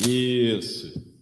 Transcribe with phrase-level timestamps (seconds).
[0.00, 1.14] Isso.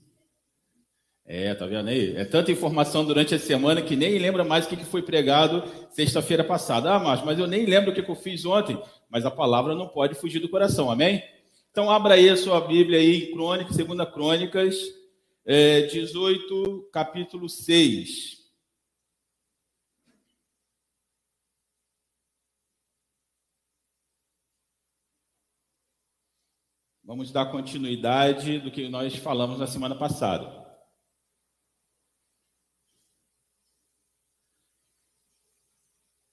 [1.25, 2.15] É, tá vendo aí?
[2.17, 6.45] É tanta informação durante a semana que nem lembra mais o que foi pregado sexta-feira
[6.45, 6.93] passada.
[6.93, 8.79] Ah, mas, mas eu nem lembro o que eu fiz ontem.
[9.09, 11.23] Mas a palavra não pode fugir do coração, amém?
[11.71, 14.77] Então abra aí a sua Bíblia aí, Crônicas, Segunda Crônicas,
[15.47, 18.42] é, 18, capítulo 6.
[27.13, 30.51] Vamos dar continuidade do que nós falamos na semana passada.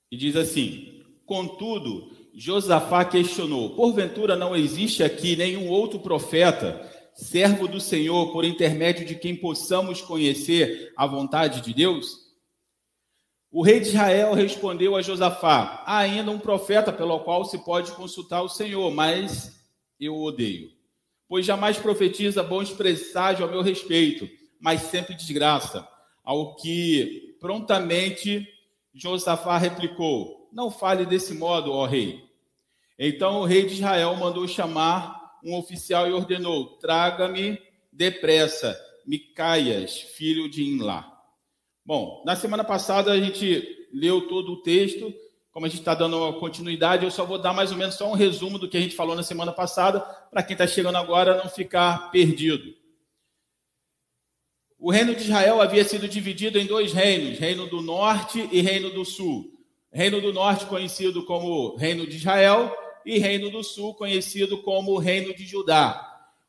[0.09, 7.81] E diz assim: Contudo, Josafá questionou: Porventura não existe aqui nenhum outro profeta, servo do
[7.81, 12.07] Senhor, por intermédio de quem possamos conhecer a vontade de Deus?
[13.51, 17.91] O rei de Israel respondeu a Josafá: Há ainda um profeta pelo qual se pode
[17.91, 19.58] consultar o Senhor, mas
[19.99, 20.71] eu odeio.
[21.27, 25.87] Pois jamais profetiza bons presságios ao meu respeito, mas sempre desgraça.
[26.23, 28.47] Ao que prontamente
[28.93, 32.23] Josafá replicou: Não fale desse modo, ó rei.
[32.97, 37.59] Então o rei de Israel mandou chamar um oficial e ordenou: Traga-me
[37.91, 41.15] depressa Micaias, filho de Inlá.
[41.85, 45.13] Bom, na semana passada a gente leu todo o texto.
[45.51, 48.15] Como a gente está dando continuidade, eu só vou dar mais ou menos só um
[48.15, 51.49] resumo do que a gente falou na semana passada, para quem está chegando agora não
[51.49, 52.73] ficar perdido.
[54.77, 58.89] O reino de Israel havia sido dividido em dois reinos, reino do norte e reino
[58.91, 59.51] do sul.
[59.91, 62.71] Reino do norte conhecido como reino de Israel
[63.05, 66.05] e reino do sul conhecido como reino de Judá.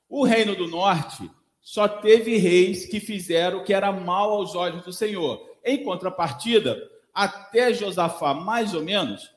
[0.09, 1.29] O reino do norte
[1.61, 5.41] só teve reis que fizeram o que era mal aos olhos do Senhor.
[5.65, 6.79] Em contrapartida,
[7.15, 9.31] até Josafá, mais ou menos,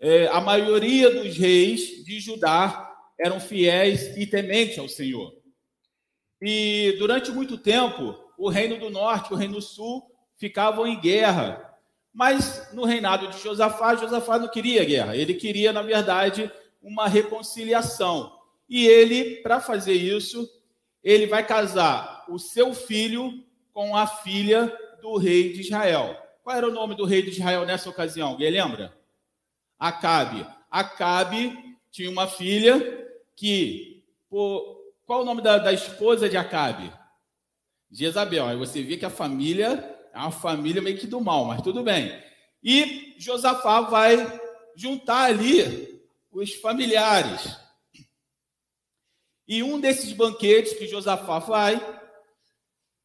[0.00, 5.34] é, a maioria dos reis de Judá eram fiéis e tementes ao Senhor.
[6.40, 11.00] E durante muito tempo, o reino do norte e o reino do sul ficavam em
[11.00, 11.76] guerra.
[12.14, 16.50] Mas no reinado de Josafá, Josafá não queria guerra, ele queria, na verdade,
[16.80, 18.32] uma reconciliação.
[18.68, 20.48] E ele, para fazer isso,
[21.02, 26.16] ele vai casar o seu filho com a filha do rei de Israel.
[26.48, 28.30] Qual era o nome do rei de Israel nessa ocasião?
[28.30, 28.96] Alguém lembra?
[29.78, 30.46] Acabe.
[30.70, 36.90] Acabe tinha uma filha que, por, qual o nome da, da esposa de Acabe?
[37.90, 38.46] Jezabel.
[38.46, 41.82] Aí você vê que a família é uma família meio que do mal, mas tudo
[41.82, 42.18] bem.
[42.64, 44.40] E Josafá vai
[44.74, 47.58] juntar ali os familiares.
[49.46, 51.76] E um desses banquetes que Josafá vai,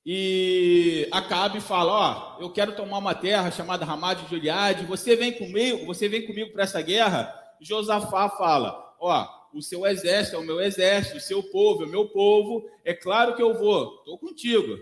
[0.05, 5.31] e Acabe fala: Ó, eu quero tomar uma terra chamada Ramá de Gileade, você vem
[5.31, 7.33] comigo, você vem comigo para essa guerra?
[7.61, 11.89] Josafá fala: Ó, o seu exército é o meu exército, o seu povo é o
[11.89, 14.77] meu povo, é claro que eu vou, estou contigo.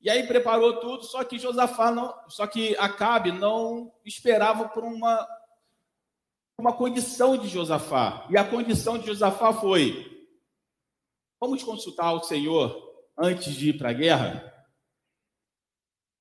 [0.00, 5.26] E aí preparou tudo, só que Josafá não, só que Acabe não esperava por uma
[6.58, 8.26] uma condição de Josafá.
[8.30, 10.28] E a condição de Josafá foi:
[11.40, 14.53] vamos consultar o Senhor antes de ir para a guerra?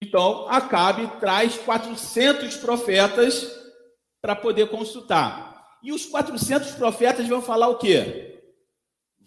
[0.04, 3.50] Então, Acabe traz 400 profetas
[4.22, 5.66] para poder consultar.
[5.82, 8.42] E os 400 profetas vão falar o quê?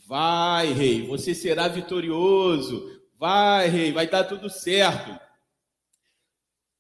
[0.06, 2.90] Vai, rei, você será vitorioso.
[3.18, 5.18] Vai, rei, vai dar tudo certo.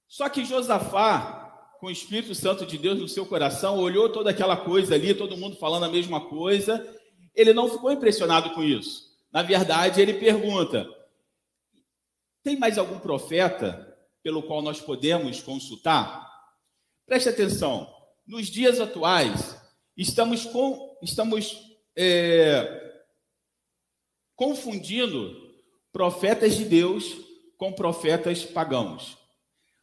[0.06, 4.58] Só que Josafá, com o Espírito Santo de Deus no seu coração, olhou toda aquela
[4.58, 6.86] coisa ali, todo mundo falando a mesma coisa.
[7.34, 9.06] Ele não ficou impressionado com isso.
[9.32, 10.86] Na verdade, ele pergunta:
[12.46, 16.30] tem mais algum profeta pelo qual nós podemos consultar?
[17.04, 17.92] Preste atenção.
[18.24, 19.60] Nos dias atuais,
[19.96, 21.60] estamos, com, estamos
[21.96, 23.02] é,
[24.36, 25.36] confundindo
[25.92, 27.16] profetas de Deus
[27.56, 29.18] com profetas pagãos.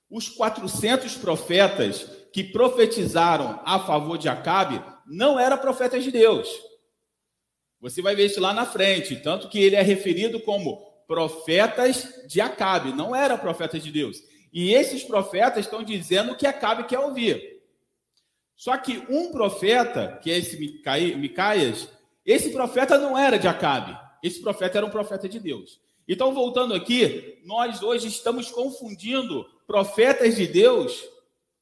[0.10, 6.48] Os 400 profetas que profetizaram a favor de Acabe não eram profetas de Deus.
[7.82, 12.42] Você vai ver isso lá na frente, tanto que ele é referido como profetas de
[12.42, 14.24] Acabe, não eram profetas de Deus.
[14.52, 17.62] E esses profetas estão dizendo que Acabe quer ouvir.
[18.56, 21.88] Só que um profeta, que é esse Micaias,
[22.26, 23.96] esse profeta não era de Acabe.
[24.24, 25.80] Esse profeta era um profeta de Deus.
[26.08, 31.00] Então, voltando aqui, nós hoje estamos confundindo profetas de Deus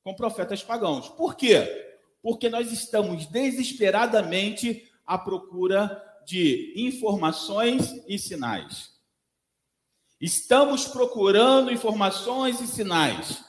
[0.02, 1.10] com profetas pagãos.
[1.10, 1.98] Por quê?
[2.22, 9.01] Porque nós estamos desesperadamente à procura de informações e sinais.
[10.22, 13.44] Estamos procurando informações e sinais.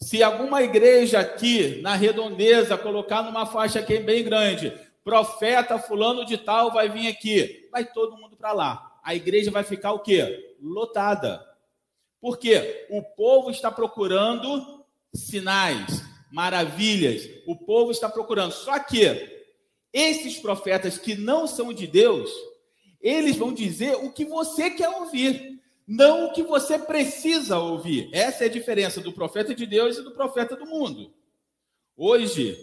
[0.00, 4.72] Se alguma igreja aqui na redondeza colocar numa faixa aqui bem grande,
[5.04, 8.98] profeta fulano de tal vai vir aqui, vai todo mundo para lá.
[9.04, 10.56] a igreja vai ficar o quê?
[10.62, 11.44] Lotada.
[12.22, 14.82] Porque o povo está procurando
[15.14, 17.28] sinais, maravilhas.
[17.46, 18.52] O povo está procurando.
[18.52, 19.44] Só que
[19.92, 22.30] esses profetas que não são de Deus,
[22.98, 25.53] eles vão dizer o que você quer ouvir,
[25.86, 28.08] não o que você precisa ouvir.
[28.12, 31.12] Essa é a diferença do profeta de Deus e do profeta do mundo.
[31.96, 32.58] Hoje,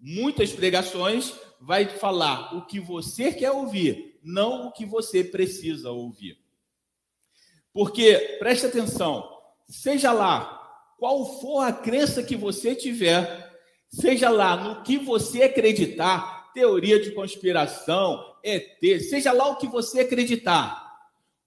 [0.00, 6.38] muitas pregações vai falar o que você quer ouvir, não o que você precisa ouvir.
[7.72, 9.28] Porque, preste atenção,
[9.68, 10.56] seja lá
[10.98, 13.54] qual for a crença que você tiver,
[13.88, 20.00] seja lá no que você acreditar, teoria de conspiração, ET, seja lá o que você
[20.00, 20.85] acreditar,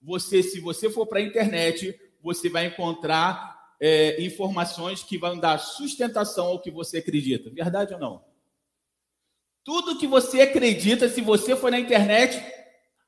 [0.00, 5.58] você, se você for para a internet, você vai encontrar é, informações que vão dar
[5.58, 7.50] sustentação ao que você acredita.
[7.50, 8.24] Verdade ou não?
[9.64, 12.42] Tudo que você acredita, se você for na internet,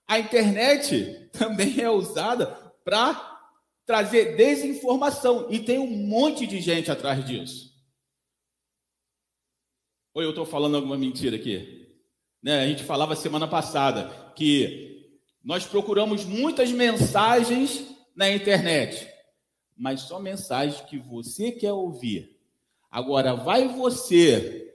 [0.06, 2.46] a internet também é usada
[2.84, 3.30] para
[3.86, 5.46] trazer desinformação.
[5.50, 7.72] E tem um monte de gente atrás disso.
[10.14, 11.82] Ou eu estou falando alguma mentira aqui?
[12.42, 12.60] Né?
[12.60, 14.91] A gente falava semana passada que
[15.44, 19.08] nós procuramos muitas mensagens na internet,
[19.76, 22.38] mas só mensagens que você quer ouvir.
[22.90, 24.72] Agora, vai você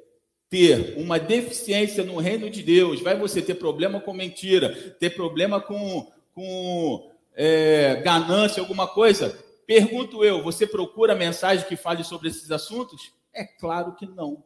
[0.49, 5.61] ter uma deficiência no reino de Deus, vai você ter problema com mentira, ter problema
[5.61, 9.37] com, com é, ganância, alguma coisa?
[9.65, 13.11] Pergunto eu, você procura mensagem que fale sobre esses assuntos?
[13.33, 14.43] É claro que não,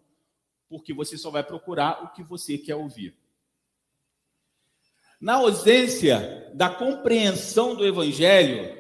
[0.68, 3.16] porque você só vai procurar o que você quer ouvir.
[5.22, 8.76] Na ausência da compreensão do Evangelho,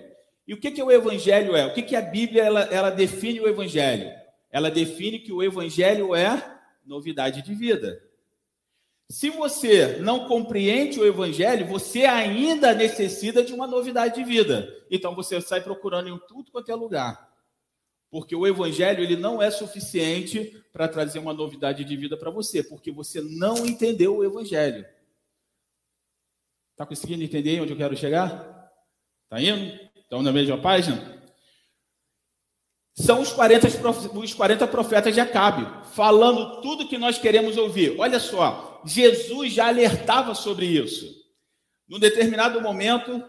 [0.47, 1.67] e o que, que o Evangelho é?
[1.67, 4.11] O que, que a Bíblia ela, ela define o Evangelho?
[4.49, 8.01] Ela define que o Evangelho é novidade de vida.
[9.11, 14.73] Se você não compreende o evangelho, você ainda necessita de uma novidade de vida.
[14.89, 17.29] Então você sai procurando em tudo quanto é lugar.
[18.09, 22.63] Porque o evangelho ele não é suficiente para trazer uma novidade de vida para você,
[22.63, 24.85] porque você não entendeu o evangelho.
[26.71, 28.71] Está conseguindo entender onde eu quero chegar?
[29.23, 29.79] Está indo?
[29.95, 31.21] Estão na mesma página?
[32.93, 33.67] são os 40,
[34.13, 37.95] os 40 profetas de Acabe, falando tudo que nós queremos ouvir.
[37.97, 41.19] Olha só, Jesus já alertava sobre isso.
[41.87, 43.23] Num determinado momento,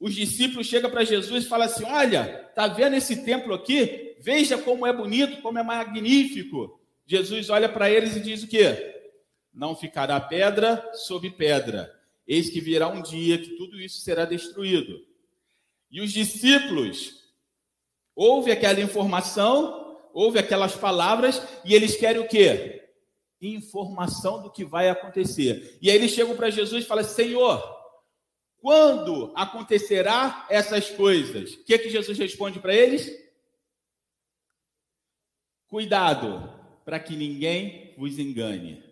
[0.00, 4.16] os discípulos chegam para Jesus e falam assim: Olha, tá vendo esse templo aqui?
[4.20, 6.80] Veja como é bonito, como é magnífico.
[7.06, 8.94] Jesus olha para eles e diz o quê?
[9.52, 11.95] Não ficará pedra sobre pedra.
[12.26, 15.04] Eis que virá um dia que tudo isso será destruído.
[15.90, 17.26] E os discípulos
[18.16, 22.82] Houve aquela informação, houve aquelas palavras, e eles querem o quê?
[23.42, 25.78] Informação do que vai acontecer.
[25.82, 27.62] E aí eles chegam para Jesus e falam: Senhor,
[28.56, 31.52] quando acontecerá essas coisas?
[31.52, 33.12] O que, é que Jesus responde para eles?
[35.68, 36.50] Cuidado,
[36.86, 38.82] para que ninguém vos engane.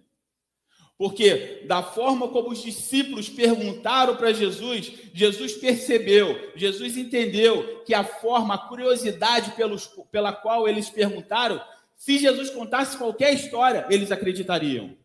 [0.96, 8.04] Porque da forma como os discípulos perguntaram para Jesus, Jesus percebeu, Jesus entendeu que a
[8.04, 11.60] forma, a curiosidade pelos, pela qual eles perguntaram,
[11.96, 14.96] se Jesus contasse qualquer história, eles acreditariam.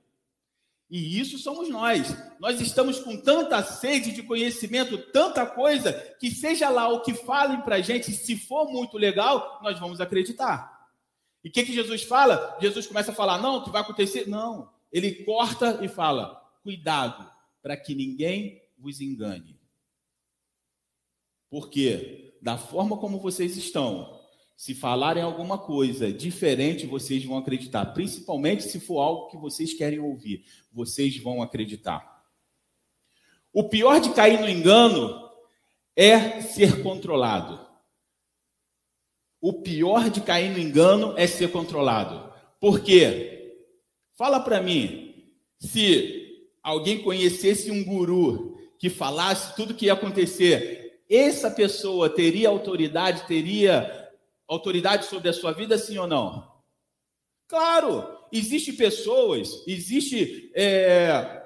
[0.92, 2.16] E isso somos nós.
[2.40, 7.62] Nós estamos com tanta sede de conhecimento, tanta coisa, que seja lá o que falem
[7.62, 10.88] para a gente, se for muito legal, nós vamos acreditar.
[11.44, 12.58] E o que, que Jesus fala?
[12.60, 14.28] Jesus começa a falar, não, o que vai acontecer?
[14.28, 17.30] Não ele corta e fala: cuidado,
[17.62, 19.60] para que ninguém vos engane.
[21.50, 24.20] Porque, da forma como vocês estão,
[24.56, 27.86] se falarem alguma coisa diferente, vocês vão acreditar.
[27.88, 32.24] Principalmente se for algo que vocês querem ouvir, vocês vão acreditar.
[33.52, 35.30] O pior de cair no engano
[35.96, 37.68] é ser controlado.
[39.42, 42.32] O pior de cair no engano é ser controlado.
[42.60, 43.29] Por quê?
[44.20, 51.02] Fala para mim, se alguém conhecesse um guru que falasse tudo o que ia acontecer,
[51.10, 54.12] essa pessoa teria autoridade, teria
[54.46, 56.52] autoridade sobre a sua vida, sim ou não?
[57.48, 61.42] Claro, existe pessoas, existe é,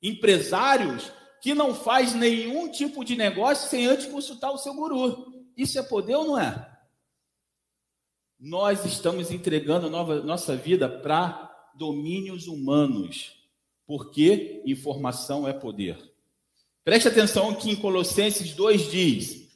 [0.00, 1.10] empresários
[1.42, 5.44] que não faz nenhum tipo de negócio sem antes consultar o seu guru.
[5.56, 6.78] Isso é poder ou não é?
[8.38, 11.45] Nós estamos entregando nova, nossa vida para
[11.76, 13.32] domínios humanos,
[13.86, 15.96] porque informação é poder.
[16.84, 19.48] Preste atenção que em Colossenses 2 diz: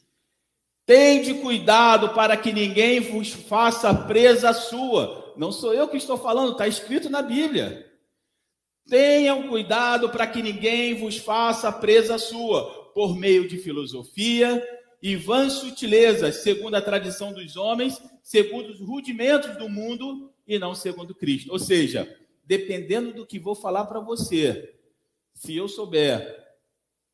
[0.85, 5.35] Tende cuidado para que ninguém vos faça presa sua.
[5.37, 7.87] Não sou eu que estou falando, está escrito na Bíblia.
[8.89, 14.63] Tenham cuidado para que ninguém vos faça presa sua, por meio de filosofia
[15.03, 20.75] e vãs sutilezas, segundo a tradição dos homens, segundo os rudimentos do mundo e não
[20.75, 21.51] segundo Cristo.
[21.53, 24.75] Ou seja, dependendo do que vou falar para você,
[25.35, 26.39] se eu souber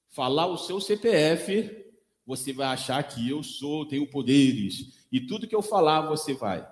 [0.09, 1.85] falar o seu CPF,
[2.25, 6.67] você vai achar que eu sou, tenho poderes, e tudo que eu falar você vai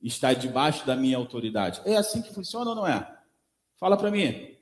[0.00, 1.80] estar debaixo da minha autoridade.
[1.84, 3.06] É assim que funciona ou não é?
[3.76, 4.56] Fala para mim.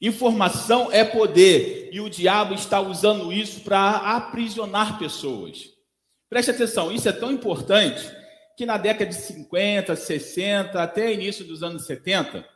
[0.00, 5.70] Informação é poder e o diabo está usando isso para aprisionar pessoas.
[6.28, 8.21] Preste atenção, isso é tão importante
[8.62, 12.48] que na década de 50, 60, até início dos anos 70,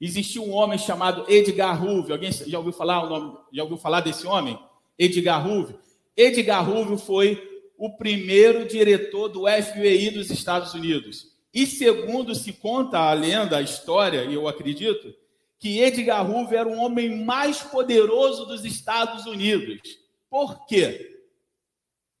[0.00, 2.12] existiu um homem chamado Edgar Hoover.
[2.12, 4.58] Alguém já ouviu falar o nome, já ouviu falar desse homem?
[4.98, 5.76] Edgar Hoover.
[6.16, 11.36] Edgar Hoover foi o primeiro diretor do FBI dos Estados Unidos.
[11.52, 15.14] E segundo se conta a lenda, a história, e eu acredito,
[15.58, 19.82] que Edgar Hoover era o homem mais poderoso dos Estados Unidos.
[20.30, 21.26] Por quê?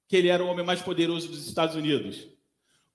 [0.06, 2.30] Que ele era o homem mais poderoso dos Estados Unidos?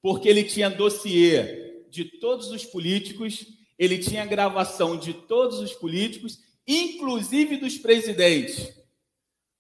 [0.08, 3.46] Porque ele tinha dossiê de todos os políticos,
[3.78, 8.74] ele tinha gravação de todos os políticos, inclusive dos presidentes.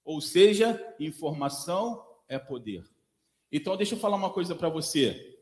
[0.06, 2.86] Ou seja, informação é poder.
[3.52, 5.38] Então, deixa eu falar uma coisa para você.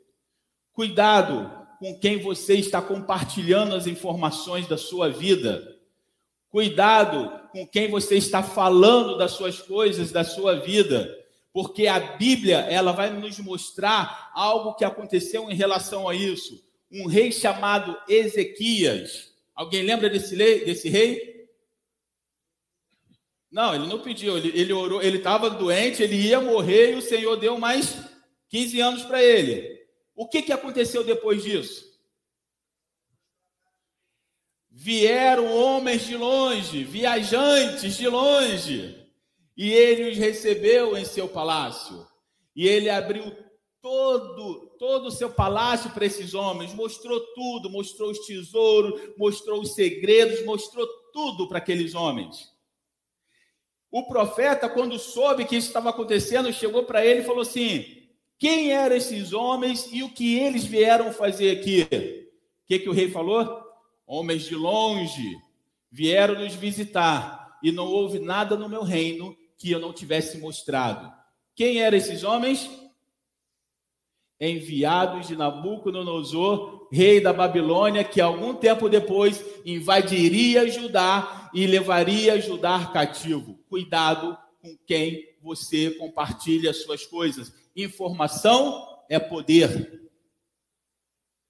[0.74, 5.80] Cuidado com quem você está compartilhando as informações da sua vida.
[6.50, 11.16] Cuidado com quem você está falando das suas coisas, da sua vida,
[11.56, 16.62] porque a Bíblia, ela vai nos mostrar algo que aconteceu em relação a isso.
[16.92, 19.34] Um rei chamado Ezequias.
[19.56, 20.66] Alguém lembra desse rei?
[20.66, 21.48] Desse rei?
[23.50, 27.02] Não, ele não pediu, ele, ele orou, ele estava doente, ele ia morrer e o
[27.02, 28.00] Senhor deu mais
[28.50, 29.80] 15 anos para ele.
[30.14, 31.86] O que, que aconteceu depois disso?
[34.70, 39.05] Vieram homens de longe, viajantes de longe,
[39.58, 42.06] e ele os recebeu em seu palácio.
[42.56, 43.36] E ele abriu
[43.82, 49.74] todo, todo o seu palácio para esses homens, mostrou tudo, mostrou os tesouros, mostrou os
[49.74, 52.50] segredos, mostrou tudo para aqueles homens.
[53.92, 57.86] O profeta, quando soube que isso estava acontecendo, chegou para ele e falou assim:
[58.38, 61.84] quem eram esses homens e o que eles vieram fazer aqui?
[62.64, 63.64] O que, que o rei falou?
[64.06, 65.38] Homens de longe
[65.90, 71.12] vieram nos visitar e não houve nada no meu reino que eu não tivesse mostrado.
[71.56, 72.70] Quem eram esses homens?
[74.40, 82.86] Enviados de Nabucodonosor, rei da Babilônia, que algum tempo depois invadiria Judá e levaria Judá
[82.88, 83.58] cativo.
[83.70, 90.10] Cuidado com quem você compartilha as suas coisas Informação é poder.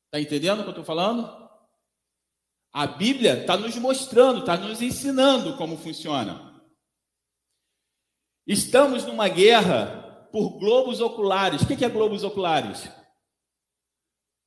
[0.05, 1.45] Está entendendo o que eu estou falando?
[2.73, 6.44] A Bíblia está nos mostrando, está nos ensinando como funciona.
[8.47, 11.61] Estamos numa guerra por globos oculares.
[11.61, 12.89] O que é globos oculares?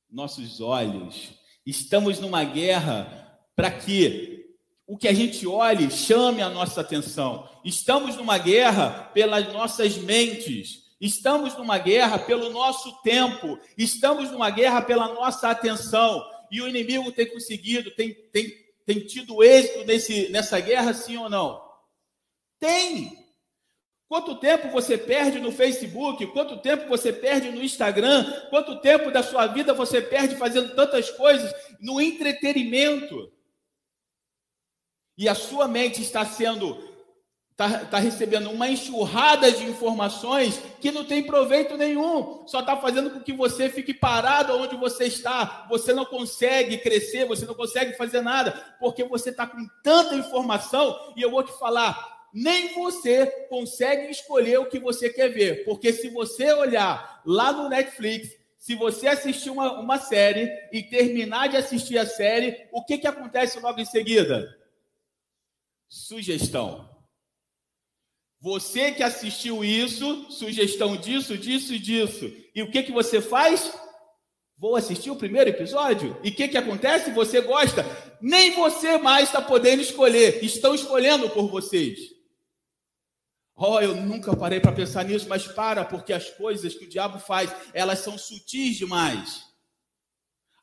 [0.09, 1.31] Nossos olhos.
[1.65, 4.55] Estamos numa guerra para que
[4.87, 7.47] o que a gente olhe chame a nossa atenção.
[7.63, 10.89] Estamos numa guerra pelas nossas mentes.
[10.99, 17.09] Estamos numa guerra pelo nosso tempo, estamos numa guerra pela nossa atenção, e o inimigo
[17.13, 18.51] tem conseguido, tem, tem,
[18.85, 21.61] tem tido êxito nesse, nessa guerra, sim ou não?
[22.59, 23.18] Tem!
[24.09, 26.25] Quanto tempo você perde no Facebook?
[26.33, 28.25] Quanto tempo você perde no Instagram?
[28.49, 33.31] Quanto tempo da sua vida você perde fazendo tantas coisas no entretenimento?
[35.15, 36.89] E a sua mente está sendo
[37.51, 43.11] está tá recebendo uma enxurrada de informações que não tem proveito nenhum, só está fazendo
[43.11, 45.67] com que você fique parado onde você está.
[45.69, 51.13] Você não consegue crescer, você não consegue fazer nada, porque você está com tanta informação.
[51.17, 55.91] E eu vou te falar: nem você consegue escolher o que você quer ver, porque
[55.91, 61.57] se você olhar lá no Netflix, se você assistir uma, uma série e terminar de
[61.57, 64.55] assistir a série, o que, que acontece logo em seguida?
[65.87, 66.89] Sugestão.
[68.41, 72.31] Você que assistiu isso, sugestão disso, disso e disso.
[72.53, 73.73] E o que, que você faz?
[74.57, 76.17] Vou assistir o primeiro episódio?
[76.21, 77.11] E o que, que acontece?
[77.11, 77.85] Você gosta.
[78.21, 80.43] Nem você mais está podendo escolher.
[80.43, 82.18] Estão escolhendo por vocês.
[83.61, 87.19] Oh, eu nunca parei para pensar nisso, mas para, porque as coisas que o diabo
[87.19, 89.43] faz, elas são sutis demais.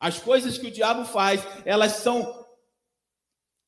[0.00, 2.46] As coisas que o diabo faz, elas são.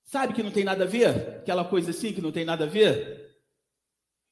[0.03, 1.41] Sabe que não tem nada a ver?
[1.41, 3.37] Aquela coisa assim que não tem nada a ver?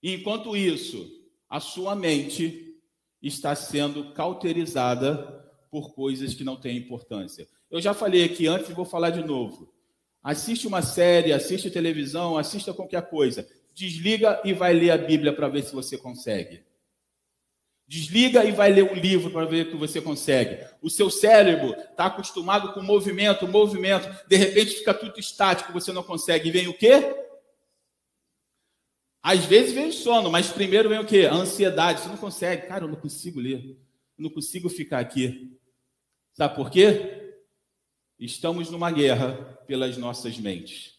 [0.03, 1.07] Enquanto isso,
[1.47, 2.81] a sua mente
[3.21, 7.47] está sendo cauterizada por coisas que não têm importância.
[7.71, 9.75] Eu já falei aqui antes e vou falar de novo.
[10.23, 13.47] Assiste uma série, assiste televisão, assista qualquer coisa.
[13.77, 16.65] Desliga e vai ler a Bíblia para ver se você consegue.
[17.87, 20.67] Desliga e vai ler um livro para ver que você consegue.
[20.81, 24.09] O seu cérebro está acostumado com movimento, movimento.
[24.27, 26.49] De repente fica tudo estático, você não consegue.
[26.49, 27.15] E vem o quê?
[29.23, 31.29] Às vezes vem o sono, mas primeiro vem o quê?
[31.31, 32.01] A ansiedade.
[32.01, 32.67] Você não consegue.
[32.67, 33.77] Cara, eu não consigo ler.
[34.17, 35.55] Eu não consigo ficar aqui.
[36.33, 37.35] Sabe por quê?
[38.19, 39.35] Estamos numa guerra
[39.67, 40.96] pelas nossas mentes.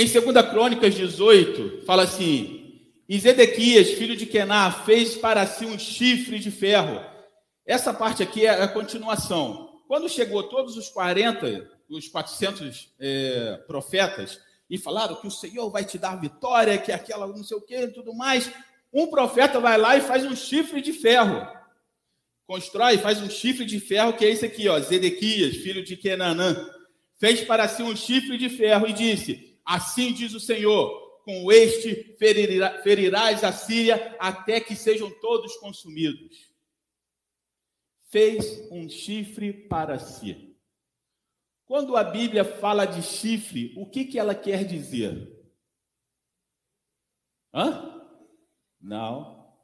[0.00, 5.78] Em 2 Crônicas 18, fala assim: e Zedequias, filho de Kená, fez para si um
[5.78, 7.04] chifre de ferro.
[7.66, 9.68] Essa parte aqui é a continuação.
[9.86, 14.40] Quando chegou todos os 40, os 400 é, profetas,
[14.70, 17.76] e falaram que o Senhor vai te dar vitória, que aquela não sei o que
[17.76, 18.50] e tudo mais,
[18.90, 21.46] um profeta vai lá e faz um chifre de ferro.
[22.46, 26.56] Constrói, faz um chifre de ferro, que é esse aqui, ó, Zedequias, filho de Kenanã.
[27.18, 32.16] Fez para si um chifre de ferro e disse: Assim diz o Senhor: com este
[32.18, 36.50] ferirá, ferirás a Síria até que sejam todos consumidos.
[38.10, 40.56] Fez um chifre para si.
[41.66, 45.40] Quando a Bíblia fala de chifre, o que, que ela quer dizer?
[47.54, 48.08] Hã?
[48.80, 49.54] Não.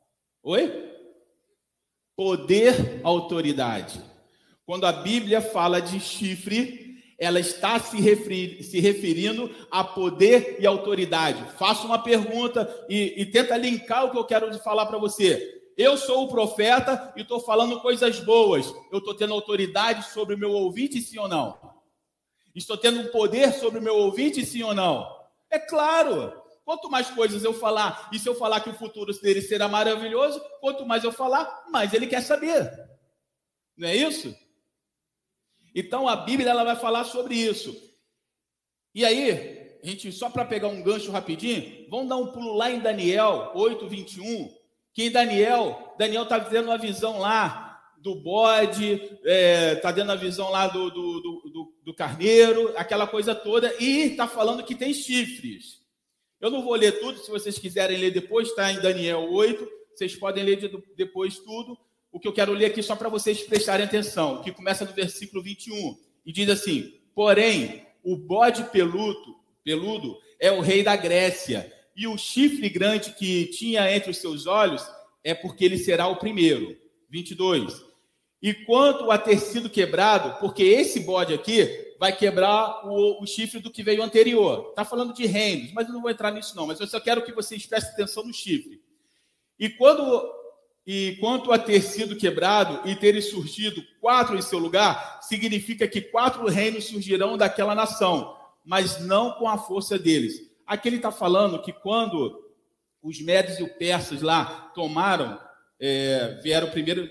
[0.44, 0.70] Oi?
[2.14, 4.00] Poder, autoridade.
[4.64, 6.85] Quando a Bíblia fala de chifre,
[7.18, 11.42] ela está se, se referindo a poder e autoridade.
[11.58, 15.54] Faço uma pergunta e, e tenta linkar o que eu quero falar para você.
[15.76, 18.66] Eu sou o profeta e estou falando coisas boas.
[18.90, 21.58] Eu estou tendo autoridade sobre o meu ouvinte, sim ou não?
[22.54, 25.06] Estou tendo um poder sobre o meu ouvinte, sim ou não?
[25.50, 26.32] É claro.
[26.64, 30.42] Quanto mais coisas eu falar, e se eu falar que o futuro dele será maravilhoso,
[30.60, 32.72] quanto mais eu falar, mais ele quer saber.
[33.76, 34.34] Não é isso?
[35.76, 37.76] Então a Bíblia ela vai falar sobre isso.
[38.94, 42.70] E aí, a gente só para pegar um gancho rapidinho, vamos dar um pulo lá
[42.70, 44.50] em Daniel 8, 21,
[44.94, 50.12] que em Daniel, Daniel está dando uma visão lá do bode, está é, tá dando
[50.12, 54.74] a visão lá do, do, do, do carneiro, aquela coisa toda, e está falando que
[54.74, 55.82] tem chifres.
[56.40, 60.16] Eu não vou ler tudo, se vocês quiserem ler depois, está em Daniel 8, vocês
[60.16, 61.76] podem ler depois tudo,
[62.16, 65.42] o que eu quero ler aqui só para vocês prestarem atenção, que começa no versículo
[65.42, 72.06] 21 e diz assim: Porém, o bode peludo, peludo é o rei da Grécia, e
[72.06, 74.82] o chifre grande que tinha entre os seus olhos
[75.22, 76.74] é porque ele será o primeiro.
[77.10, 77.84] 22.
[78.40, 83.60] E quanto a ter sido quebrado, porque esse bode aqui vai quebrar o, o chifre
[83.60, 84.68] do que veio anterior.
[84.70, 86.66] Está falando de reinos, mas eu não vou entrar nisso não.
[86.66, 88.80] Mas eu só quero que vocês prestem atenção no chifre.
[89.58, 90.45] E quando
[90.86, 96.00] e quanto a ter sido quebrado e terem surgido quatro em seu lugar, significa que
[96.00, 100.40] quatro reinos surgirão daquela nação, mas não com a força deles.
[100.64, 102.40] Aqui ele está falando que quando
[103.02, 105.40] os médios e os persas lá tomaram,
[105.80, 107.10] é, vieram primeiro.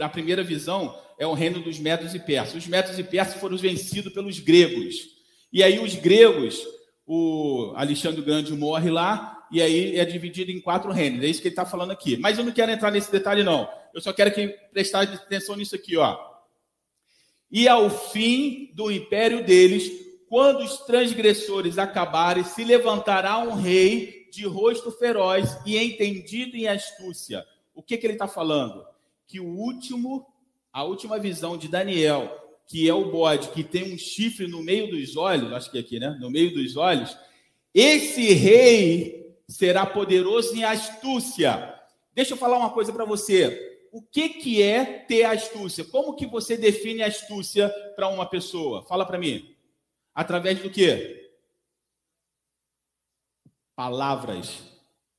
[0.00, 2.56] A primeira visão é o reino dos médios e persas.
[2.56, 4.96] Os médios e persas foram vencidos pelos gregos.
[5.52, 6.62] E aí os gregos,
[7.06, 11.22] o Alexandre Grande morre lá, e aí é dividido em quatro reinos.
[11.22, 12.16] É isso que ele está falando aqui.
[12.16, 13.68] Mas eu não quero entrar nesse detalhe, não.
[13.92, 16.18] Eu só quero que prestar atenção nisso aqui, ó.
[17.50, 19.92] E ao fim do império deles,
[20.26, 27.44] quando os transgressores acabarem, se levantará um rei de rosto feroz e entendido em astúcia.
[27.74, 28.82] O que, que ele está falando?
[29.28, 30.26] Que o último,
[30.72, 32.34] a última visão de Daniel,
[32.66, 35.80] que é o bode que tem um chifre no meio dos olhos, acho que é
[35.82, 36.16] aqui, né?
[36.18, 37.14] No meio dos olhos,
[37.74, 41.74] esse rei será poderoso em astúcia.
[42.14, 43.70] Deixa eu falar uma coisa para você.
[43.92, 45.84] O que, que é ter astúcia?
[45.84, 48.82] Como que você define astúcia para uma pessoa?
[48.82, 49.54] Fala para mim.
[50.14, 51.30] Através do quê?
[53.76, 54.62] Palavras.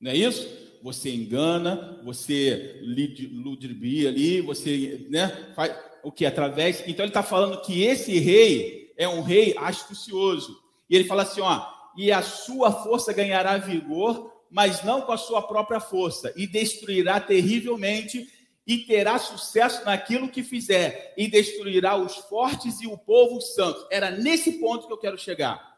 [0.00, 0.48] Não é isso?
[0.82, 5.52] Você engana, você ludibria ali, você, né?
[5.54, 6.26] Faz o que?
[6.26, 6.82] Através.
[6.86, 10.62] Então ele está falando que esse rei é um rei astucioso.
[10.88, 15.16] E ele fala assim, ó, e a sua força ganhará vigor, mas não com a
[15.16, 18.28] sua própria força, e destruirá terrivelmente
[18.66, 23.86] e terá sucesso naquilo que fizer, e destruirá os fortes e o povo santo.
[23.90, 25.74] Era nesse ponto que eu quero chegar.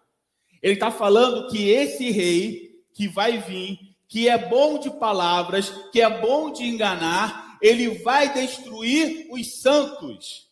[0.63, 6.01] Ele está falando que esse rei que vai vir, que é bom de palavras, que
[6.01, 10.47] é bom de enganar, ele vai destruir os santos.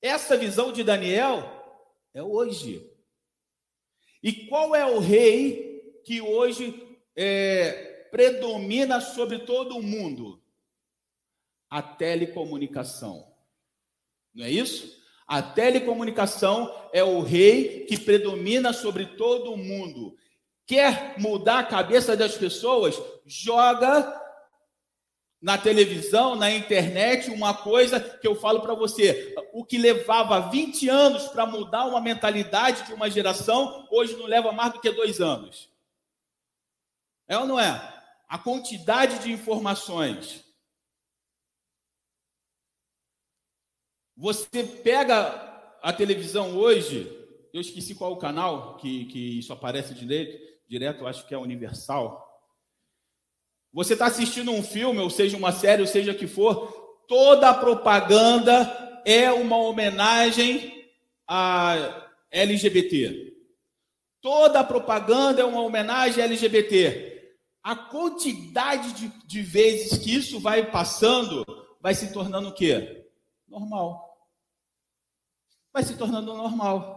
[0.00, 1.52] Essa visão de Daniel
[2.14, 2.95] é hoje.
[4.22, 6.82] E qual é o rei que hoje
[7.14, 10.42] é, predomina sobre todo o mundo?
[11.70, 13.26] a telecomunicação.
[14.34, 14.96] Não é isso?
[15.26, 20.16] A telecomunicação é o rei que predomina sobre todo o mundo.
[20.66, 23.00] Quer mudar a cabeça das pessoas?
[23.24, 24.02] Joga
[25.46, 30.88] na televisão, na internet, uma coisa que eu falo para você: o que levava 20
[30.88, 35.20] anos para mudar uma mentalidade de uma geração, hoje não leva mais do que dois
[35.20, 35.70] anos.
[37.28, 37.70] É ou não é?
[38.28, 40.44] A quantidade de informações.
[44.16, 47.06] Você pega a televisão hoje,
[47.52, 52.25] eu esqueci qual o canal que, que isso aparece direito, direto, acho que é Universal.
[53.72, 57.54] Você está assistindo um filme, ou seja, uma série, ou seja que for, toda a
[57.54, 60.84] propaganda é uma homenagem
[61.26, 63.34] a LGBT.
[64.20, 67.36] Toda a propaganda é uma homenagem a LGBT.
[67.62, 71.44] A quantidade de, de vezes que isso vai passando
[71.80, 73.06] vai se tornando o quê?
[73.48, 74.18] Normal.
[75.72, 76.96] Vai se tornando normal.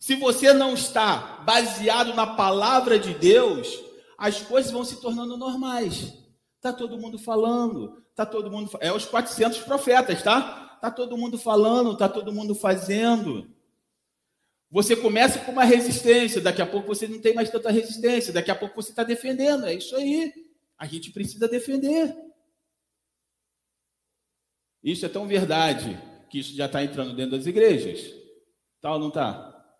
[0.00, 3.68] Se você não está baseado na palavra de Deus,
[4.18, 6.12] as coisas vão se tornando normais.
[6.60, 10.76] Tá todo mundo falando, tá todo mundo é os 400 profetas, tá?
[10.80, 13.48] Tá todo mundo falando, tá todo mundo fazendo.
[14.70, 18.50] Você começa com uma resistência, daqui a pouco você não tem mais tanta resistência, daqui
[18.50, 19.64] a pouco você está defendendo.
[19.64, 20.32] É isso aí.
[20.76, 22.14] A gente precisa defender.
[24.82, 28.12] Isso é tão verdade que isso já está entrando dentro das igrejas.
[28.80, 29.74] Tal tá não está?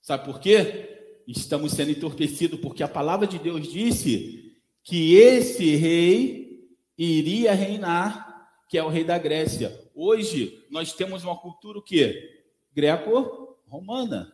[0.00, 0.97] Sabe por quê?
[1.28, 8.78] Estamos sendo entorpecidos, porque a palavra de Deus disse que esse rei iria reinar, que
[8.78, 9.78] é o rei da Grécia.
[9.94, 12.44] Hoje nós temos uma cultura o quê?
[12.72, 14.32] Greco-romana.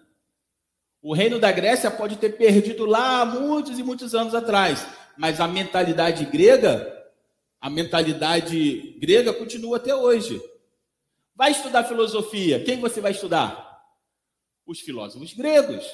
[1.02, 4.86] O reino da Grécia pode ter perdido lá muitos e muitos anos atrás,
[5.18, 6.90] mas a mentalidade grega,
[7.60, 10.40] a mentalidade grega continua até hoje.
[11.34, 13.82] Vai estudar filosofia, quem você vai estudar?
[14.64, 15.84] Os filósofos gregos.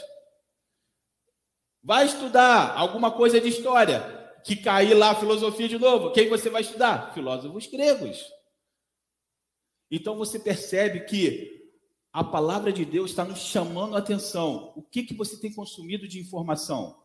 [1.82, 4.00] Vai estudar alguma coisa de história,
[4.44, 6.12] que cair lá a filosofia de novo.
[6.12, 7.14] Quem você vai estudar?
[7.14, 8.24] Filósofos gregos.
[9.90, 11.60] Então você percebe que
[12.12, 14.72] a palavra de Deus está nos chamando a atenção.
[14.76, 17.00] O que, que você tem consumido de informação?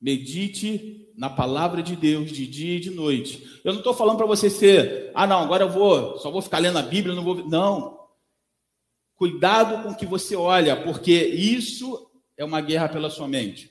[0.00, 3.60] Medite na palavra de Deus de dia e de noite.
[3.62, 6.58] Eu não estou falando para você ser, ah, não, agora eu vou, só vou ficar
[6.58, 7.46] lendo a Bíblia, não vou.
[7.46, 8.00] Não.
[9.14, 12.09] Cuidado com o que você olha, porque isso
[12.40, 13.70] é uma guerra pela sua mente.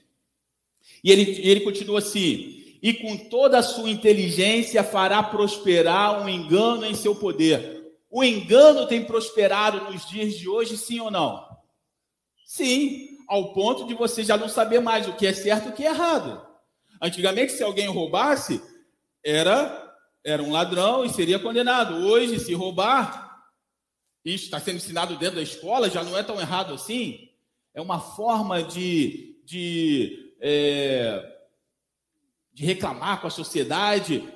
[1.03, 6.86] E ele, ele continua assim: e com toda a sua inteligência fará prosperar um engano
[6.86, 7.84] em seu poder.
[8.12, 11.47] O engano tem prosperado nos dias de hoje, sim ou não?
[12.45, 15.73] Sim, ao ponto de você já não saber mais o que é certo e o
[15.73, 16.39] que é errado.
[17.01, 18.62] Antigamente, se alguém roubasse,
[19.23, 19.88] era
[20.23, 21.95] era um ladrão e seria condenado.
[22.05, 23.41] Hoje, se roubar,
[24.23, 27.28] isso está sendo ensinado dentro da escola, já não é tão errado assim
[27.79, 31.37] é uma forma de, de, é,
[32.53, 34.27] de reclamar com a sociedade.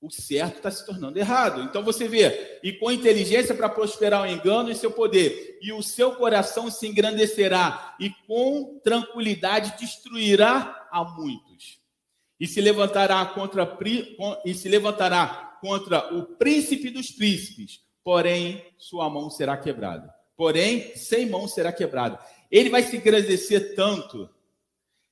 [0.00, 1.62] O certo está se tornando errado.
[1.62, 5.82] Então você vê, e com inteligência para prosperar o engano em seu poder, e o
[5.82, 11.78] seu coração se engrandecerá, e com tranquilidade destruirá a muitos.
[12.40, 13.78] E se levantará contra
[14.44, 20.12] e se levantará contra o príncipe dos príncipes, porém sua mão será quebrada.
[20.36, 22.18] Porém, sem mão será quebrada.
[22.52, 24.28] Ele vai se engrandecer tanto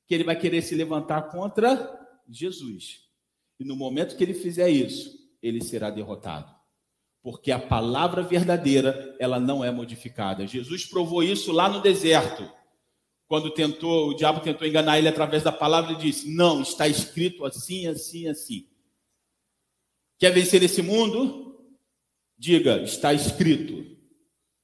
[0.07, 1.98] que ele vai querer se levantar contra
[2.29, 3.09] Jesus.
[3.59, 6.55] E no momento que ele fizer isso, ele será derrotado.
[7.22, 10.46] Porque a palavra verdadeira, ela não é modificada.
[10.46, 12.50] Jesus provou isso lá no deserto.
[13.26, 17.44] Quando tentou, o diabo tentou enganar ele através da palavra, ele disse: "Não, está escrito
[17.46, 18.68] assim, assim, assim".
[20.18, 21.72] Quer vencer esse mundo?
[22.37, 23.96] Diga, está escrito.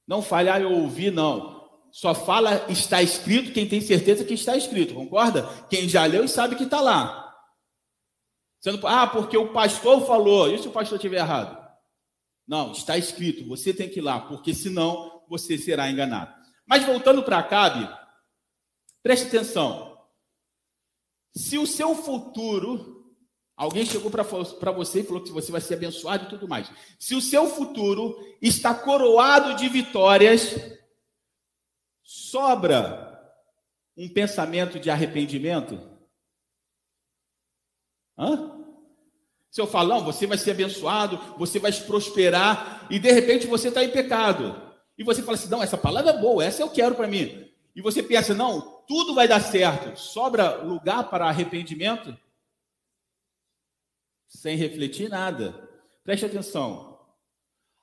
[0.05, 1.56] Não fale, ah, eu ouvi, não.
[1.97, 5.49] Só fala está escrito quem tem certeza que está escrito, concorda?
[5.67, 7.35] Quem já leu e sabe que está lá.
[8.83, 10.47] Ah, porque o pastor falou.
[10.47, 11.57] E se o pastor estiver errado?
[12.47, 13.47] Não, está escrito.
[13.47, 16.31] Você tem que ir lá, porque senão você será enganado.
[16.67, 17.89] Mas voltando para Acabe,
[19.01, 19.97] preste atenção.
[21.35, 23.11] Se o seu futuro,
[23.55, 26.69] alguém chegou para você e falou que você vai ser abençoado e tudo mais.
[26.99, 30.77] Se o seu futuro está coroado de vitórias,
[32.07, 33.35] sobra
[33.97, 35.77] um pensamento de arrependimento?
[38.17, 38.53] Hã?
[39.51, 43.83] Se eu falar, você vai ser abençoado, você vai prosperar, e de repente você está
[43.83, 44.55] em pecado.
[44.97, 47.51] E você fala assim: não, essa palavra é boa, essa eu quero para mim.
[47.75, 49.99] E você pensa: não, tudo vai dar certo.
[49.99, 52.17] Sobra lugar para arrependimento?
[54.27, 55.53] sem refletir nada.
[56.03, 56.99] Preste atenção.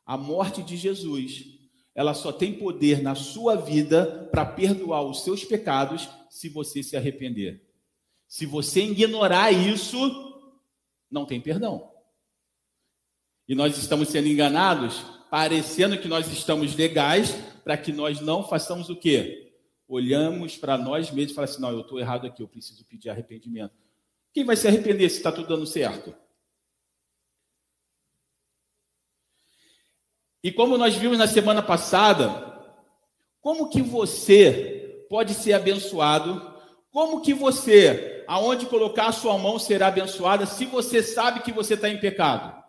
[0.06, 1.53] A morte de Jesus,
[1.94, 6.96] ela só tem poder na sua vida para perdoar os seus pecados se você se
[6.96, 7.62] arrepender.
[8.26, 9.96] Se você ignorar isso,
[11.08, 11.92] não tem perdão.
[13.46, 18.88] E nós estamos sendo enganados, parecendo que nós estamos legais, para que nós não façamos
[18.88, 19.52] o quê?
[19.86, 23.10] Olhamos para nós mesmos e falamos assim: não, eu estou errado aqui, eu preciso pedir
[23.10, 23.74] arrependimento.
[24.32, 26.14] Quem vai se arrepender se está tudo dando certo?
[30.44, 32.62] E como nós vimos na semana passada,
[33.40, 36.54] como que você pode ser abençoado?
[36.92, 41.72] Como que você, aonde colocar a sua mão, será abençoada se você sabe que você
[41.72, 42.62] está em pecado?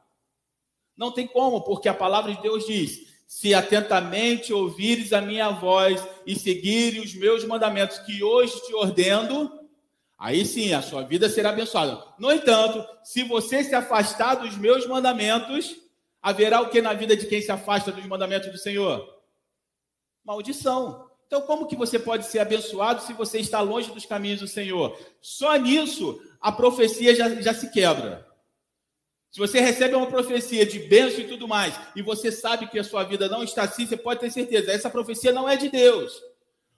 [0.96, 6.02] Não tem como, porque a palavra de Deus diz: se atentamente ouvires a minha voz
[6.26, 9.52] e seguires os meus mandamentos que hoje te ordeno,
[10.18, 12.02] aí sim a sua vida será abençoada.
[12.18, 15.76] No entanto, se você se afastar dos meus mandamentos,
[16.26, 19.08] haverá o que na vida de quem se afasta dos mandamentos do Senhor?
[20.24, 21.08] Maldição.
[21.28, 24.98] Então, como que você pode ser abençoado se você está longe dos caminhos do Senhor?
[25.22, 28.28] Só nisso a profecia já, já se quebra.
[29.30, 32.84] Se você recebe uma profecia de bênção e tudo mais, e você sabe que a
[32.84, 36.12] sua vida não está assim, você pode ter certeza, essa profecia não é de Deus.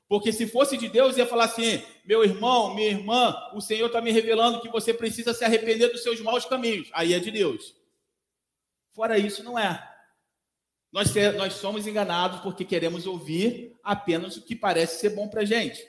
[0.10, 4.02] Porque se fosse de Deus, ia falar assim: meu irmão, minha irmã, o Senhor está
[4.02, 6.90] me revelando que você precisa se arrepender dos seus maus caminhos.
[6.92, 7.78] Aí é de Deus.
[8.98, 9.88] Fora isso, não é.
[10.92, 15.46] Nós, nós somos enganados porque queremos ouvir apenas o que parece ser bom para a
[15.46, 15.80] gente.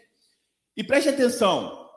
[0.76, 1.88] E preste atenção.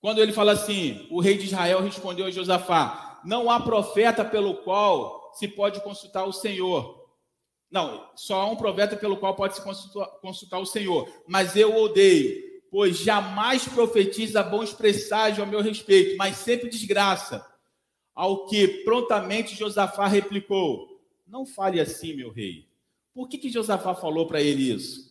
[0.00, 4.62] Quando ele fala assim, o rei de Israel respondeu a Josafá: Não há profeta pelo
[4.62, 7.06] qual se pode consultar o Senhor.
[7.70, 11.12] Não, só há um profeta pelo qual pode se consultar, consultar o Senhor.
[11.28, 17.49] Mas eu odeio, pois jamais profetiza bons presságios ao meu respeito, mas sempre desgraça.
[18.14, 22.68] Ao que prontamente Josafá replicou: Não fale assim, meu rei.
[23.12, 25.10] Por que, que Josafá falou para ele isso?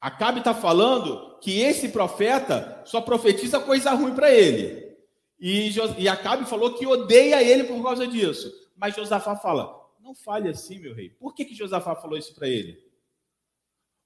[0.00, 4.96] Acabe está falando que esse profeta só profetiza coisa ruim para ele.
[5.38, 8.52] E, e Acabe falou que odeia ele por causa disso.
[8.76, 11.10] Mas Josafá fala: Não fale assim, meu rei.
[11.10, 12.78] Por que, que Josafá falou isso para ele?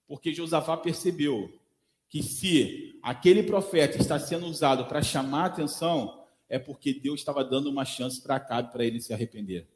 [0.07, 1.53] Porque Josafá percebeu
[2.09, 6.20] que se aquele profeta está sendo usado para chamar a atenção,
[6.51, 9.69] é porque Deus estava dando uma chance para Acabe para ele se arrepender.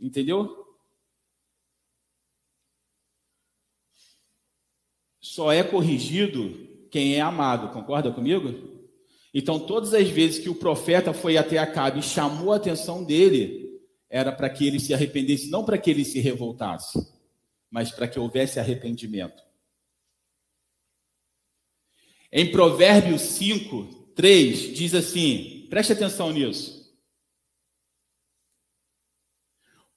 [0.00, 0.66] Entendeu?
[5.20, 8.72] Só é corrigido quem é amado, concorda comigo?
[9.32, 13.80] Então, todas as vezes que o profeta foi até Acabe e chamou a atenção dele,
[14.08, 16.98] era para que ele se arrependesse, não para que ele se revoltasse,
[17.70, 19.42] mas para que houvesse arrependimento.
[22.30, 26.82] Em Provérbios 5, 3 diz assim: preste atenção nisso.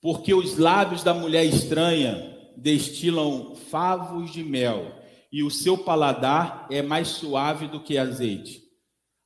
[0.01, 5.01] Porque os lábios da mulher estranha destilam favos de mel,
[5.31, 8.63] e o seu paladar é mais suave do que azeite.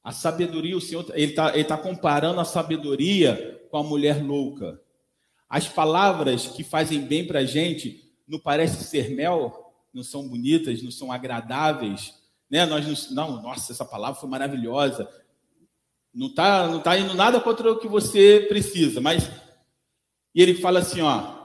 [0.03, 4.81] A sabedoria, o Senhor, ele está ele tá comparando a sabedoria com a mulher louca.
[5.47, 10.81] As palavras que fazem bem para a gente não parecem ser mel, não são bonitas,
[10.81, 12.13] não são agradáveis,
[12.49, 12.65] né?
[12.65, 15.09] Nós não, nossa, essa palavra foi maravilhosa.
[16.13, 19.29] Não está não tá indo nada contra o que você precisa, mas
[20.33, 21.39] e ele fala assim, ó,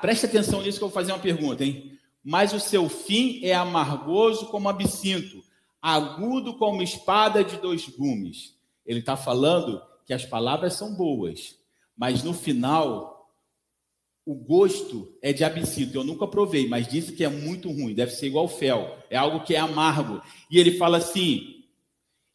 [0.00, 1.98] preste atenção nisso que eu vou fazer uma pergunta, hein?
[2.22, 5.42] Mas o seu fim é amargoso como absinto,
[5.80, 8.54] agudo como espada de dois gumes.
[8.84, 11.56] Ele está falando que as palavras são boas,
[11.96, 13.19] mas no final
[14.30, 15.98] o gosto é de absinto.
[15.98, 17.92] Eu nunca provei, mas disse que é muito ruim.
[17.92, 18.96] Deve ser igual fel.
[19.10, 20.22] É algo que é amargo.
[20.48, 21.64] E ele fala assim: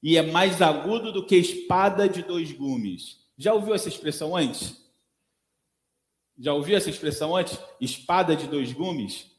[0.03, 3.17] e é mais agudo do que espada de dois gumes.
[3.37, 4.83] Já ouviu essa expressão antes?
[6.37, 7.57] Já ouviu essa expressão antes?
[7.79, 9.31] Espada de dois gumes?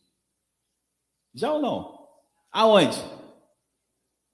[1.34, 2.08] Já ou não?
[2.50, 2.96] Aonde?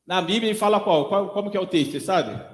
[0.07, 1.09] Na Bíblia ele fala qual?
[1.09, 2.52] qual como que é o texto, você sabe?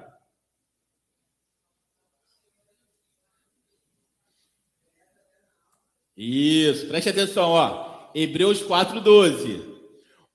[6.21, 8.09] Isso, preste atenção, ó.
[8.13, 9.61] Hebreus 4,12.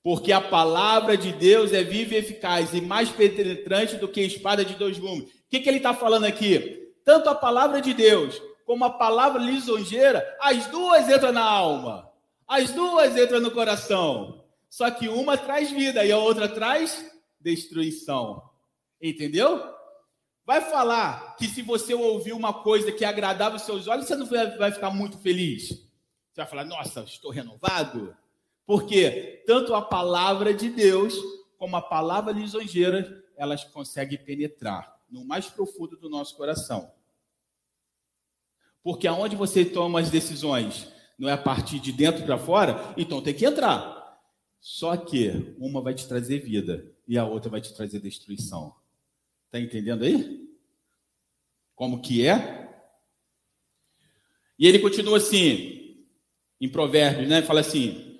[0.02, 4.26] Porque a palavra de Deus é viva e eficaz e mais penetrante do que a
[4.26, 5.24] espada de dois gumes.
[5.24, 6.90] O que, que ele está falando aqui?
[7.04, 12.10] Tanto a palavra de Deus como a palavra lisonjeira, as duas entram na alma,
[12.48, 14.42] as duas entram no coração.
[14.70, 17.04] Só que uma traz vida e a outra traz
[17.38, 18.42] destruição.
[19.02, 19.73] Entendeu?
[20.46, 24.26] Vai falar que se você ouvir uma coisa que agradava os seus olhos, você não
[24.26, 25.68] vai ficar muito feliz.
[25.68, 28.14] Você vai falar, nossa, estou renovado.
[28.66, 31.14] Porque tanto a palavra de Deus
[31.56, 34.92] como a palavra lisonjeira, elas conseguem penetrar.
[35.10, 36.92] no mais profundo do nosso coração.
[38.82, 43.22] Porque aonde você toma as decisões não é a partir de dentro para fora, então
[43.22, 44.20] tem que entrar.
[44.60, 48.74] Só que uma vai te trazer vida e a outra vai te trazer destruição.
[49.54, 50.48] Está entendendo aí?
[51.76, 52.74] Como que é?
[54.58, 56.08] E ele continua assim,
[56.60, 57.40] em Provérbios, né?
[57.40, 58.18] Fala assim: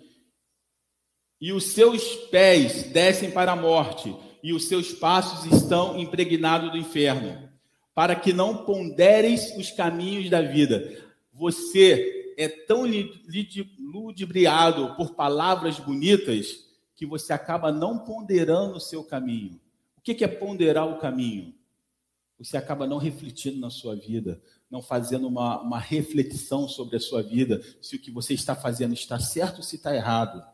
[1.41, 6.79] E os seus pés descem para a morte, e os seus passos estão impregnados do
[6.79, 7.51] inferno,
[7.93, 11.05] para que não ponderes os caminhos da vida.
[11.33, 12.85] Você é tão
[13.81, 19.64] ludibriado por palavras bonitas que você acaba não ponderando o seu caminho.
[20.07, 21.55] O que é ponderar o caminho?
[22.39, 27.23] Você acaba não refletindo na sua vida, não fazendo uma, uma reflexão sobre a sua
[27.23, 30.45] vida, se o que você está fazendo está certo ou se está errado.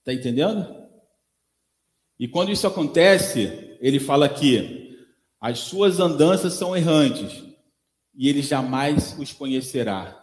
[0.00, 0.84] Está entendendo?
[2.18, 4.98] E quando isso acontece, ele fala que
[5.40, 7.42] as suas andanças são errantes
[8.14, 10.22] e ele jamais os conhecerá.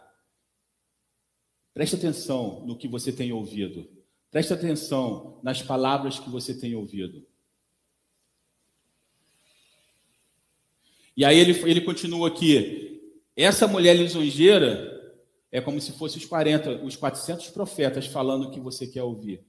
[1.73, 3.89] Preste atenção no que você tem ouvido.
[4.29, 7.25] Preste atenção nas palavras que você tem ouvido.
[11.15, 13.01] E aí ele, ele continua aqui.
[13.35, 14.91] Essa mulher lisonjeira
[15.51, 19.43] é como se fosse os 40, os 400 profetas falando o que você quer ouvir.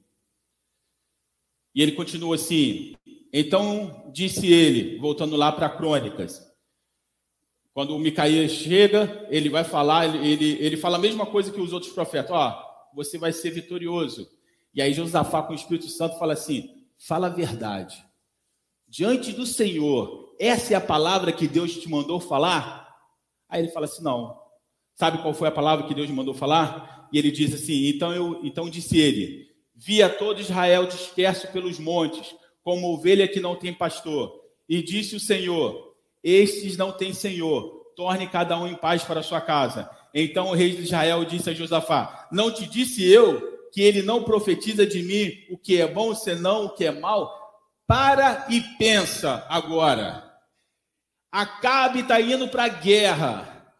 [1.75, 2.94] E ele continua assim:
[3.33, 6.53] Então disse ele, voltando lá para Crônicas,
[7.72, 11.72] quando o Micaías chega, ele vai falar, ele, ele fala a mesma coisa que os
[11.72, 14.29] outros profetas: Ó, oh, você vai ser vitorioso.
[14.75, 18.05] E aí Josafá com o Espírito Santo fala assim: Fala a verdade.
[18.88, 22.88] Diante do Senhor, essa é a palavra que Deus te mandou falar?
[23.49, 24.40] Aí ele fala assim: Não.
[24.95, 27.09] Sabe qual foi a palavra que Deus mandou falar?
[27.12, 31.79] E ele diz assim: Então eu, então disse ele: Vi a todo Israel disperso pelos
[31.79, 34.40] montes, como ovelha que não tem pastor.
[34.68, 37.83] E disse o Senhor: Estes não têm senhor.
[37.95, 39.90] Torne cada um em paz para a sua casa.
[40.14, 44.23] Então o rei de Israel disse a Josafá: Não te disse eu que ele não
[44.23, 47.41] profetiza de mim o que é bom, senão o que é mal?
[47.92, 50.35] Para e pensa agora.
[51.31, 53.70] Acabe está indo para a guerra.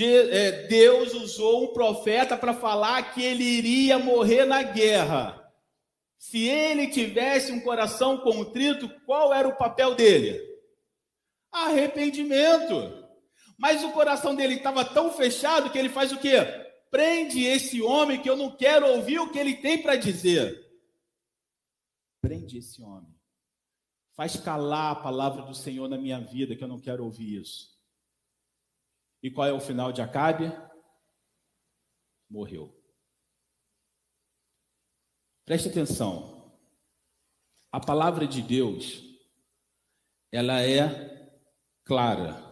[0.00, 5.52] É, Deus usou um profeta para falar que ele iria morrer na guerra.
[6.16, 10.40] Se ele tivesse um coração contrito, qual era o papel dele?
[11.50, 13.04] Arrependimento.
[13.58, 16.36] Mas o coração dele estava tão fechado que ele faz o quê?
[16.88, 20.56] Prende esse homem que eu não quero ouvir o que ele tem para dizer.
[22.22, 23.15] Prende esse homem.
[24.16, 27.76] Faz calar a palavra do Senhor na minha vida, que eu não quero ouvir isso.
[29.22, 30.50] E qual é o final de Acabe?
[32.28, 32.74] Morreu.
[35.44, 36.50] Preste atenção.
[37.70, 39.04] A palavra de Deus,
[40.32, 41.40] ela é
[41.84, 42.42] clara.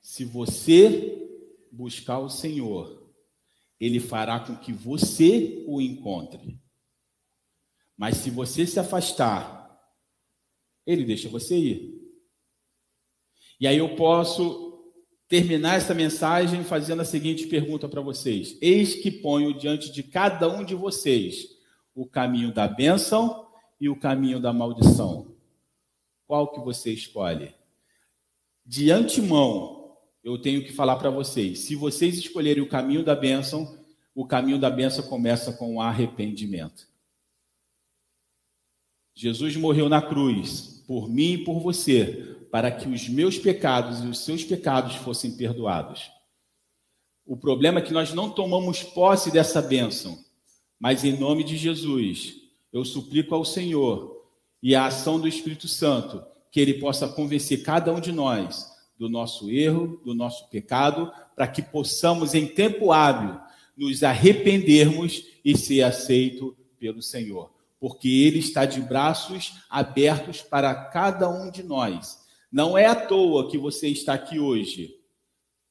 [0.00, 1.18] Se você
[1.72, 3.12] buscar o Senhor,
[3.80, 6.62] ele fará com que você o encontre.
[7.96, 9.61] Mas se você se afastar,
[10.86, 12.02] ele deixa você ir.
[13.60, 14.72] E aí eu posso
[15.28, 20.48] terminar essa mensagem fazendo a seguinte pergunta para vocês: Eis que ponho diante de cada
[20.48, 21.48] um de vocês
[21.94, 23.48] o caminho da bênção
[23.80, 25.34] e o caminho da maldição.
[26.26, 27.54] Qual que você escolhe?
[28.64, 33.78] De antemão, eu tenho que falar para vocês: se vocês escolherem o caminho da bênção,
[34.14, 36.86] o caminho da bênção começa com o arrependimento.
[39.14, 44.06] Jesus morreu na cruz por mim e por você, para que os meus pecados e
[44.06, 46.10] os seus pecados fossem perdoados.
[47.24, 50.22] O problema é que nós não tomamos posse dessa bênção,
[50.78, 52.34] mas em nome de Jesus,
[52.70, 54.22] eu suplico ao Senhor
[54.62, 59.08] e à ação do Espírito Santo que ele possa convencer cada um de nós do
[59.08, 63.40] nosso erro, do nosso pecado, para que possamos em tempo hábil
[63.74, 67.50] nos arrependermos e ser aceito pelo Senhor
[67.82, 72.24] porque Ele está de braços abertos para cada um de nós.
[72.50, 75.00] Não é à toa que você está aqui hoje.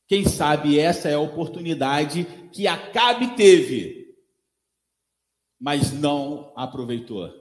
[0.09, 4.13] Quem sabe essa é a oportunidade que Acabe teve,
[5.57, 7.33] mas não aproveitou.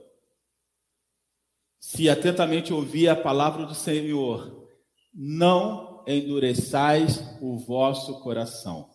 [1.77, 4.69] Se atentamente ouvir a palavra do Senhor,
[5.13, 8.89] não endureçais o vosso coração,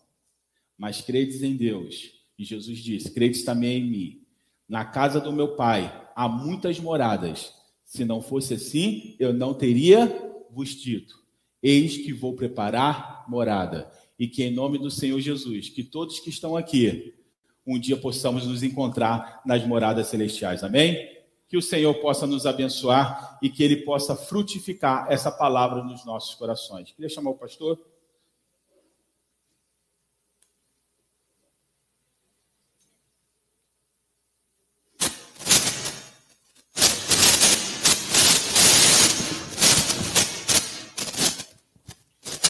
[0.75, 2.13] mas credes em Deus.
[2.35, 4.26] E Jesus disse: credes também em mim.
[4.67, 7.53] Na casa do meu pai há muitas moradas.
[7.83, 10.07] Se não fosse assim, eu não teria
[10.51, 11.15] vos dito.
[11.61, 13.89] Eis que vou preparar morada.
[14.19, 17.13] E que em nome do Senhor Jesus, que todos que estão aqui,
[17.65, 20.63] um dia possamos nos encontrar nas moradas celestiais.
[20.63, 21.17] Amém?
[21.47, 26.35] que o Senhor possa nos abençoar e que ele possa frutificar essa palavra nos nossos
[26.35, 26.91] corações.
[26.91, 27.79] Queria chamar o pastor.